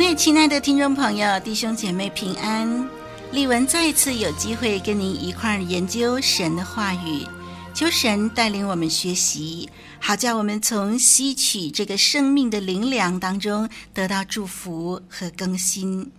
[0.00, 2.88] 内，亲爱的听众朋友、弟兄姐妹平安！
[3.32, 7.26] 丽文再次有机会跟您一块儿研究神的话语，
[7.74, 9.68] 求神带领我们学习，
[10.00, 16.10] 好叫我们从吸取这个生命的灵粮当中得到祝福和更新。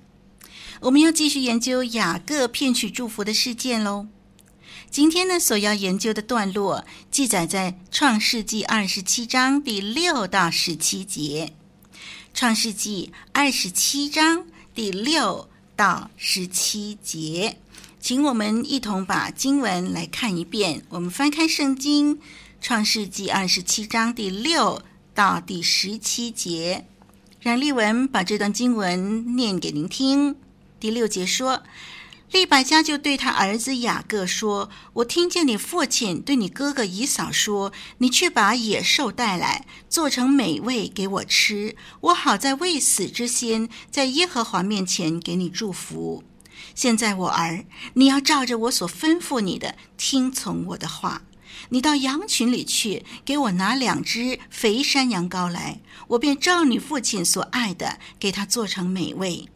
[0.82, 4.06] 我们要继续研究雅各骗取祝福的事件喽。
[4.92, 11.54] 今天呢，所要研究的段落记载在创世纪二十七章第六到十七节。
[12.34, 17.58] 创世纪二十七章第六到十七节，
[18.00, 20.84] 请我们一同把经文来看一遍。
[20.90, 22.20] 我们翻开圣经，
[22.60, 24.82] 创世纪二十七章第六
[25.14, 26.86] 到第十七节，
[27.40, 30.36] 让丽文把这段经文念给您听。
[30.80, 31.64] 第六节说。
[32.32, 46.24] 利百加就对他儿子雅各说：“我听见你父亲对你哥哥以扫说，你去把野兽带来，做成美味给我吃，我好在未死之先，在耶和华面前给你祝福。
[46.74, 47.66] 现在我儿，
[47.96, 51.24] 你要照着我所吩咐你的，听从我的话。
[51.70, 59.50] 你到羊群里去，给我拿两只肥山羊羔来，我便照你父亲所爱的，给他做成美味。”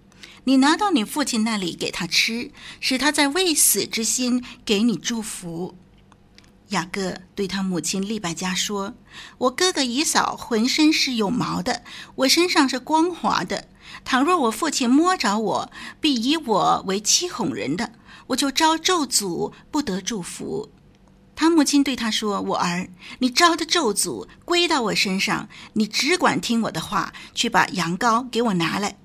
[0.46, 5.76] 你拿到你父亲那里给他吃，使他在未死之心给你祝福。
[6.70, 8.94] 雅各对他母亲利百加说
[9.38, 11.84] ：“我哥哥以扫浑身是有毛的，
[12.16, 13.68] 我身上是光滑的。
[14.04, 17.94] 倘若我父亲摸着我，必以我为欺哄人的，
[18.28, 20.72] 我就招咒诅，不得祝福。”
[21.36, 22.90] 他母亲对他说：“我儿，
[23.20, 28.98] 你招的咒诅归到我身上，你只管听我的话，去把羊羔给我拿来。”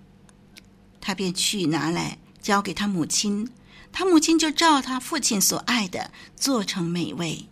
[1.00, 3.48] 他便去拿来，交给他母亲，
[3.92, 7.46] 他母亲就照他父亲所爱的做成美味。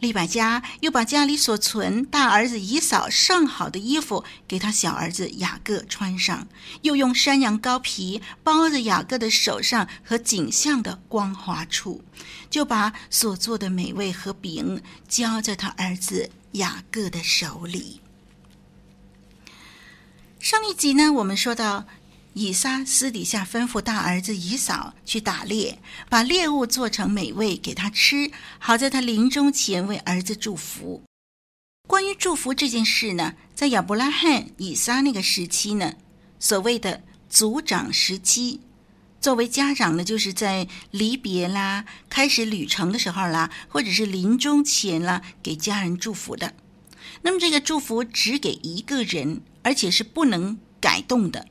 [0.00, 6.46] 利百加又把家里所存大儿子以扫上好的衣服给他小儿子雅各穿上，
[6.82, 12.04] 又用山羊羔皮包着雅各的手上和颈项的光滑处，
[12.50, 18.02] 就把所做的美味和饼交在他儿子雅各的手里。
[20.38, 21.86] 上一集呢，我们说到。
[22.34, 25.78] 以撒私底下吩咐大儿子以扫去打猎，
[26.08, 31.02] 把猎物做成美味给他吃，好在他临终前为儿子祝福。
[31.86, 35.94] 关于祝福这件事呢，在亚伯拉罕、以撒那个时期呢，
[36.40, 38.60] 所谓的族长时期，
[39.20, 46.54] 作为家长呢，就是在离别啦、开始旅程的时候啦，或者是临终前啦，给家人祝福的。
[47.22, 51.46] 那么这个祝福只给一个人，而且是不能改动的。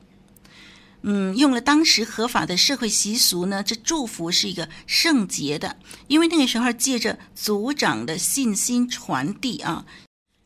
[1.06, 5.76] 嗯，用了当时合法的社会习俗呢，这祝福是一个圣洁的，
[6.08, 9.84] 因为那个时候借着族长的信心传递啊，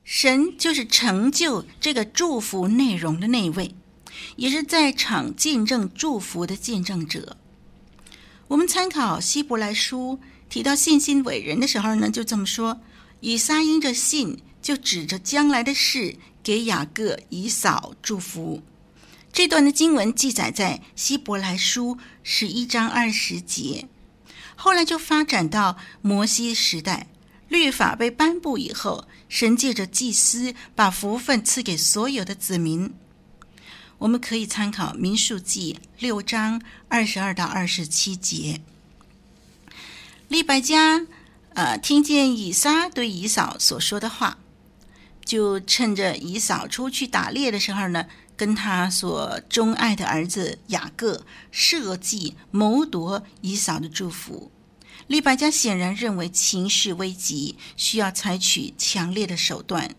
[0.03, 3.77] 神就是成就这个祝福内容的那位，
[4.35, 7.37] 也是在场见证祝福的见证者。
[8.49, 12.81] 我们参考希伯来书提到信心伟人的时候呢，就这么说：
[13.21, 18.61] 以撒因着信，就指着将来的事给雅各、以扫祝福。
[19.39, 23.87] 这段的经文记载在希伯来书十一章二十节，
[24.57, 27.07] 后来就发展到摩西时代，
[27.47, 32.93] 律法被颁布以后，神借着祭司把福分赐给所有的子民。
[33.99, 38.61] 我们可以参考民数记六章二十二到二十七节。
[40.27, 41.07] 利百加，
[41.55, 44.39] 呃，听见以撒对以扫所说的话，
[45.25, 48.07] 就趁着以扫出去打猎的时候呢，
[48.39, 54.53] 跟他所钟爱的儿子雅各设计谋夺以扫的祝福，
[55.09, 59.97] 利百加显然认为情势危急，需要采取强烈的手段。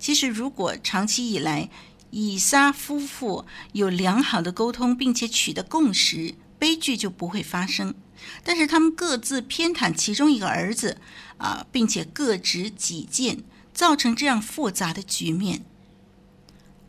[0.00, 1.70] 其实，如果长期以来
[2.10, 7.94] 以撒夫妇有良好的沟通，并且取得共识，悲剧就不会发生。
[8.42, 10.98] 但是他们各自偏袒其中一个儿子
[11.38, 15.64] 啊，并且各执己见，造成这样复杂的局面。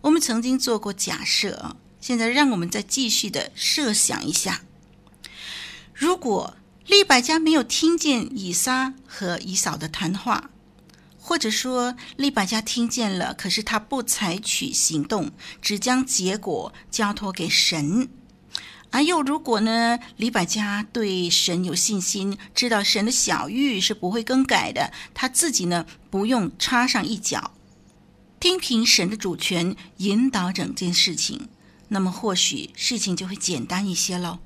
[0.05, 4.61] 我们曾经做过假设啊，现在让我们再继续的设想一下：
[5.95, 6.55] 如果
[6.85, 10.51] 利百加没有听见以撒和以扫的谈话，
[11.19, 18.07] 或者说利百加听见了，可是他不采取行动，只将结果交托给神。
[18.91, 27.54] 而又如果呢，利百家对神有信心，知道神的小諭是不会更改的，他自己呢不用插上一脚，
[28.39, 31.49] 听凭神的主权引导整件事情，
[31.87, 34.39] 那么或许事情就会简单一些喽。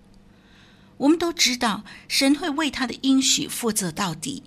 [0.98, 4.44] 我们都知道，神会为他的应许负责到底，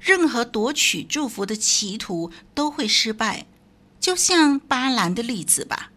[0.00, 3.46] 任何夺取祝福的企图都会失败，
[4.00, 5.90] 就像巴兰的例子吧。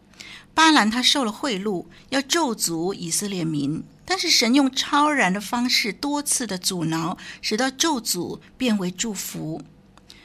[0.54, 9.64] 巴兰他受了贿赂，要咒诅以色列民，但是神用超然的方式多次的阻挠，使到咒诅变为祝福。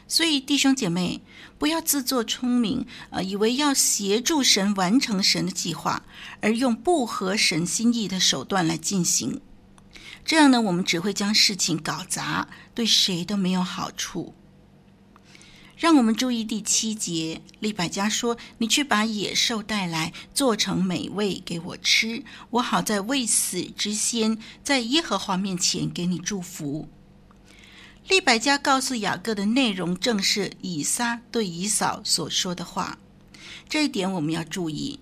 [0.06, 1.22] 所以弟兄姐妹，
[1.58, 6.04] 不要自作聪明，呃，以为要协助神完成神的计划，
[6.40, 9.40] 而用不合神心意的手段来进行。
[10.24, 14.34] 这样呢，我们只会将事情搞砸，对谁都没有好处。
[15.76, 26.88] 让我们注意第七节，利百加说：“你去把野兽带来，做成美味给我吃，我好在未死之先，在耶和华面前给你祝福。”
[28.08, 32.98] 利百加告诉雅各的内容，正是以撒对以扫所说的话。
[33.68, 35.00] 这一点我们要注意。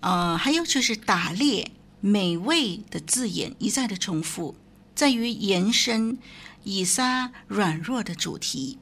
[0.00, 1.70] 呃，还有就是打猎、
[2.00, 4.56] 美味的字眼一再的重复，
[4.94, 6.18] 在于延伸
[6.64, 8.78] 以撒软弱的主题。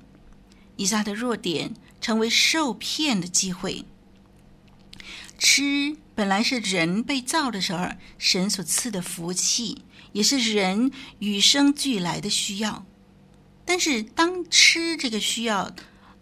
[0.77, 3.85] 以撒的弱点成为受骗的机会。
[5.39, 9.83] 吃本来是人被造的时候神所赐的福气，
[10.13, 12.87] 也是人与生俱来的需要。
[13.65, 15.71] 但是当吃这个需要，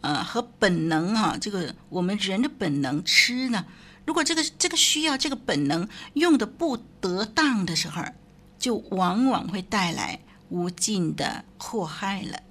[0.03, 3.67] 呃，和本能啊，这个我们人的本能吃呢，
[4.07, 8.03] 如果这个这个需要这个本能用的不得当的时候，
[8.59, 10.21] 就往往会带来
[10.51, 12.43] 无尽的祸害了。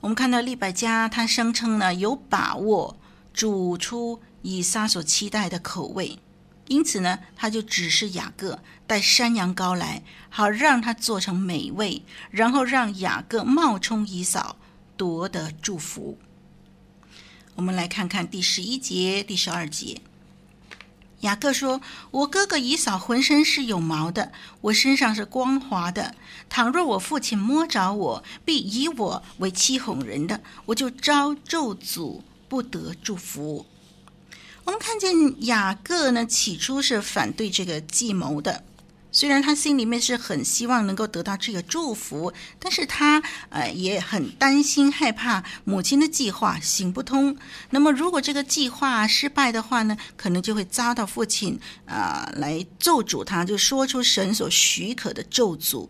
[0.00, 2.96] 我们看到利百加，他声称呢有把握
[3.32, 6.18] 煮出以撒所期待的口味，
[6.68, 14.56] 因此呢，他就指示雅各带山羊羔来，好让他做成美味，然后让雅各冒充以扫，
[14.96, 16.18] 夺得祝福。
[17.54, 20.00] 我们来看看第十一节、第十二节。
[21.22, 21.80] 雅各说
[22.12, 24.30] ：“我哥哥以扫浑身是有毛的，
[24.60, 26.14] 我身上是光滑的。
[26.48, 33.66] 倘若我父亲摸着我，必以我为欺哄人的，我就招咒诅，不得祝福。”
[34.68, 38.62] 我们看见雅各呢，起初是反对这个计谋的。
[39.10, 47.34] 虽然他心里面是很希望能够得到这个祝福，但是他呃也很担心害怕母亲的计划行不通。
[47.70, 55.88] 那么如果这个计划失败的话呢，可能就会遭到父亲啊、呃、来咒诅他，就说出神所许可的咒诅。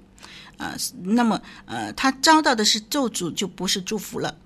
[0.56, 4.36] 呃，那么呃他遭到的是咒诅，就不是祝福了。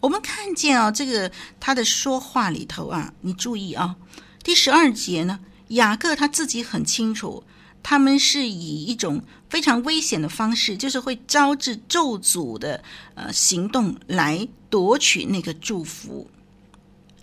[0.00, 1.30] 我们看见啊、哦，这个
[1.60, 3.96] 他的说话里头啊，你注意啊，
[4.42, 7.44] 第十二节呢，雅各他自己很清楚。
[7.82, 16.30] 他们是以一种非常危险的方式，就是会招致咒诅的呃行动来夺取那个祝福。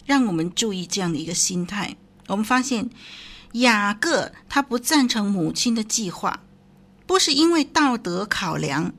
[0.04, 1.96] 让我们注意这样的一个心态。
[2.26, 2.90] 我们发现
[3.54, 6.40] 雅各他不赞成母亲的计划，
[7.06, 8.94] 不是因为道德考量，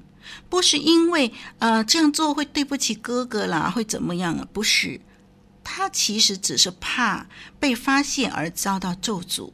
[0.48, 4.46] 不是因为呃这样做会对不起哥哥啦，会怎么样啊？
[4.52, 5.00] 不是，
[5.62, 7.26] 他其实只是怕
[7.60, 9.50] 被发现而遭到咒诅。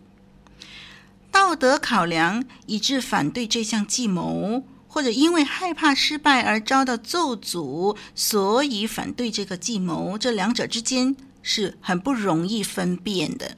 [1.30, 13.56] 道德考量以致反对这项计谋，或者因为害怕失败而遭到咒诅，所以反对这个计谋，这两者之间是很不容易分辨的。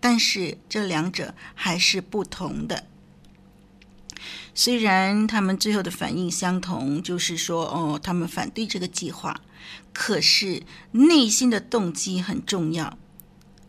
[0.00, 2.87] 但是这两者还是不同的。
[4.58, 9.40] 虽然他们最后的反应相同，就是说，哦，他们反对这个计划，
[9.92, 12.98] 可是内心的动机很重要。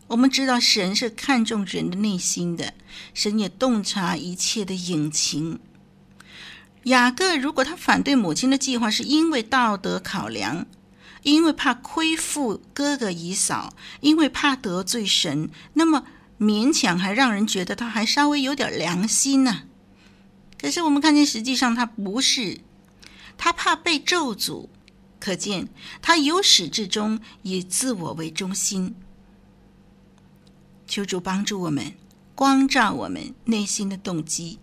[0.08, 2.74] 我们知道神是看重人的内心的，
[3.14, 5.60] 神也洞察一切的隐情。
[6.86, 10.66] 雅各如果他反对母亲的计划，是因为道德考量，
[11.22, 16.04] 因为怕亏负哥哥姨嫂，因为怕得罪神，那么
[16.40, 19.62] 勉强还让人觉得他还稍微有点良心呢、
[20.60, 22.60] 可是我们看见，实际上他不是，
[23.38, 24.68] 他怕被咒诅，
[25.18, 25.68] 可见
[26.02, 28.94] 他由始至终以自我为中心。
[30.86, 31.94] 求主帮助我们，
[32.34, 34.58] 光照我们内心的动机，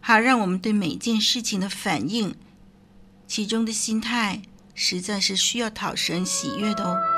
[0.00, 2.34] 好让我们对每件事情的反应，
[3.26, 4.42] 其中的心态，
[4.74, 7.17] 实在是需要讨神喜悦的哦。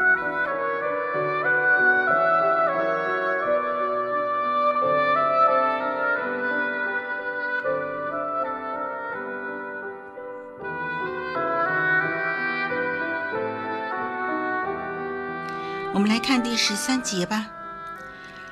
[16.21, 17.49] 看第十三节吧。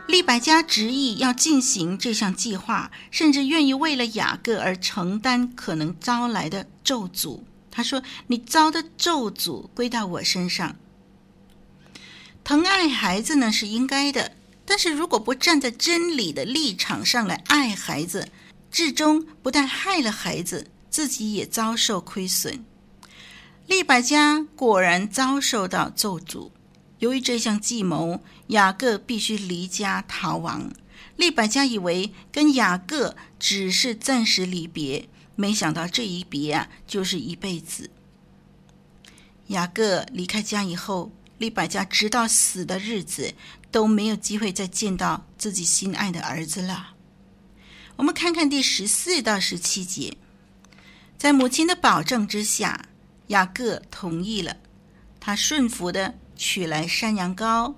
[0.08, 7.42] 利百加执意要进行这项计划，甚至愿意为了雅各而承担可能招来的咒诅。
[7.70, 10.76] 他说：“你遭的咒诅归到我身上。
[12.44, 14.32] 疼爱孩子呢是应该的，
[14.66, 18.30] 但是如果不站在真理的立场上来爱孩子，
[18.72, 22.66] 至终不但害了孩子，自己也遭受亏损。
[23.68, 26.50] 利百加果然遭受到咒诅。”
[27.00, 30.72] 由于这项计谋，雅各必须离家逃亡。
[31.16, 37.90] 利百加以为跟雅各只是暂时离别，没想到这一别啊，就是一辈子。
[39.48, 43.34] 雅各离开家以后，利百加直到死的日子
[43.72, 46.92] 都没有机会再见到自己心爱的儿子了。
[47.96, 50.18] 我们看看第十四到十七节，
[51.18, 52.88] 在母亲的保证之下，
[53.28, 54.58] 雅各同意了，
[55.20, 56.16] 他顺服的。
[56.40, 57.74] 取来山羊羔，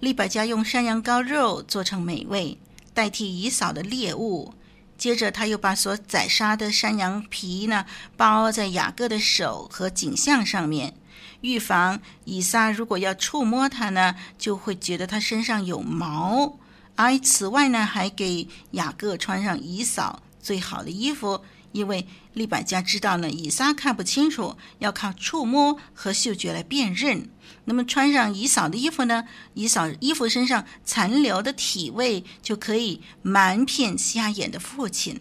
[0.00, 2.58] 利百加用山羊羔肉做成美味，
[2.92, 4.52] 代替以扫的猎物。
[4.98, 7.86] 接着，他又把所宰杀的山羊皮呢，
[8.16, 10.92] 包在雅各的手和颈项上面，
[11.40, 16.58] 预防以撒如果要触摸它呢，就会觉得它身上有毛。
[16.96, 21.40] 而此外呢，还给雅各穿上以扫最好的衣服。
[21.72, 27.30] 因为利百加知道呢，以撒看不清楚，要靠触摸和嗅觉来辨认。
[27.64, 29.24] 那么穿上以扫的衣服呢，
[29.54, 35.20] 以扫衣服身上残留的体味就可以瞒骗瞎眼的父亲。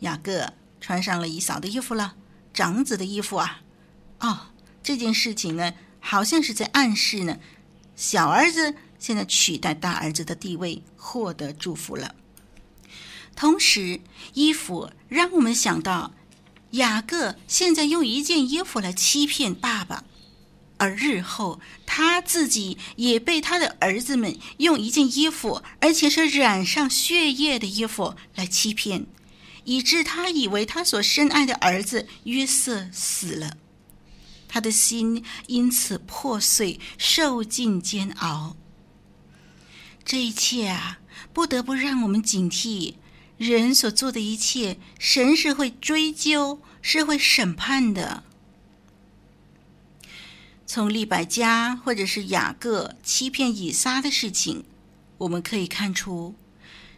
[0.00, 2.14] 雅各穿上了以扫的衣服了，
[2.52, 3.62] 长子的衣服啊。
[4.20, 4.48] 哦，
[4.82, 7.38] 这件事情呢，好像是在暗示呢，
[7.96, 12.14] 小儿子现在取代大儿子的地位，获得祝福了。
[13.36, 14.00] 同时，
[14.34, 16.12] 衣服让我们想到，
[16.70, 20.04] 雅各现在用一件衣服来欺骗爸爸，
[20.76, 29.06] 而日后他自己也被他的儿子们用一件衣服，而且是染上血液的衣服来欺骗，
[29.64, 33.56] 以致他以为他所深爱的儿子约瑟死了，
[34.48, 38.56] 他的心因此破碎，受尽煎熬。
[40.04, 40.98] 这一切啊，
[41.32, 42.94] 不得不让我们警惕。
[43.36, 48.22] 人所做的一切，神是会追究，是会审判的。
[50.66, 54.64] 从利百加或者是雅各欺骗以撒的事情，
[55.18, 56.34] 我们可以看出，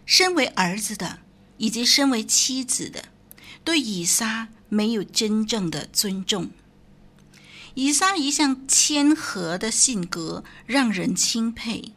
[0.05, 1.21] 身为儿子的
[1.59, 3.07] 以及身为妻子的，
[3.64, 6.50] 对以撒没有真正的尊重。
[7.75, 11.93] 以撒一向谦和的性格让人钦佩，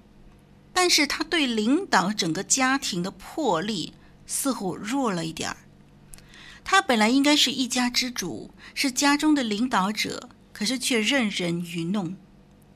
[0.74, 3.94] 但是他对领导整个家庭的魄力，
[4.30, 5.58] 似乎弱了一点儿。
[6.64, 12.16] 他本来应该是一家之主，是家中的领导者，可是却任人愚弄。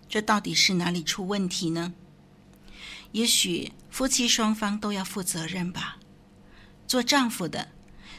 [0.10, 1.94] 这到底是哪里出问题呢？
[3.12, 6.00] 也许夫妻双方都要负责任吧。
[6.88, 7.70] 做丈夫的，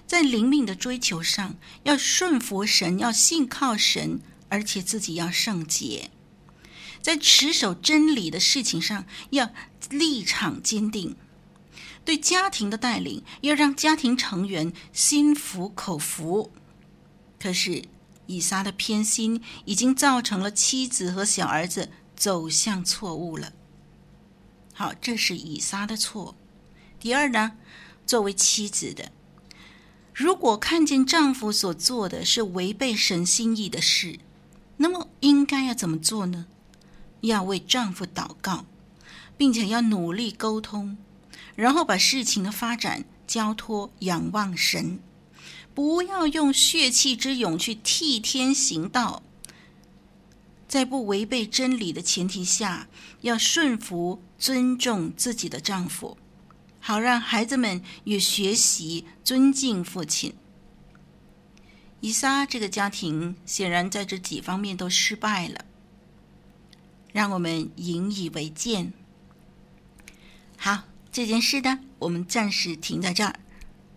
[0.07, 6.13] 在灵命的追求上要顺服神，要信靠神，而且自己要圣洁。
[7.03, 9.51] 在持守真理的事情上，要
[9.91, 11.17] 立场坚定。
[12.05, 16.53] 对家庭的带领，要让家庭成员心服口服。
[17.41, 17.85] 可是
[18.27, 23.53] 以撒的偏心已经造成了妻子和小儿子走向错误了。
[24.73, 26.35] 好，这是以撒的错。
[26.99, 27.53] 第二呢，
[28.07, 29.13] 作为妻子的，
[30.13, 34.19] 如果看见丈夫所做的是违背神心意的事，
[34.79, 36.47] 那么应该要怎么做呢？
[37.21, 38.65] 要为丈夫祷告，
[39.37, 40.99] 并且要努力沟通。
[41.57, 44.99] 然后把事情的发展交托仰望神，
[45.73, 49.23] 不要用血气之勇去替天行道，
[50.67, 52.89] 在不违背真理的前提下，
[53.21, 56.19] 要顺服尊重自己的丈夫，
[56.81, 60.35] 好让孩子们也学习尊敬父亲。
[62.01, 65.65] 以撒这个家庭显然在这几方面都失败了，
[67.13, 68.93] 让我们引以为鉴。
[70.57, 70.85] 好。
[71.15, 73.37] 这件事呢我们暂时停在这儿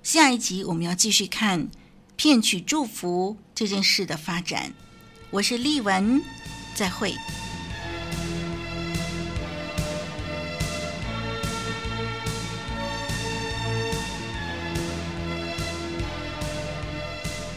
[0.03, 1.67] 下一集我们要继续看
[2.15, 4.71] 骗取祝福这件事的发展。
[5.31, 6.21] 我是丽雯
[6.75, 7.12] 再会。